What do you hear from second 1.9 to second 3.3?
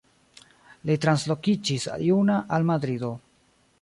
juna al Madrido.